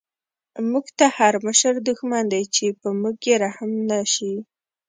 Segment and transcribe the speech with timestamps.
[0.71, 4.33] موږ ته هر مشر دشمن دی، چی په موږ یې رحم نه شی